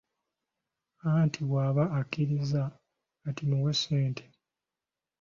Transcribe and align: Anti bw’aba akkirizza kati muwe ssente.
Anti 1.15 1.41
bw’aba 1.47 1.83
akkirizza 1.99 2.61
kati 3.23 3.43
muwe 3.49 3.71
ssente. 3.77 4.23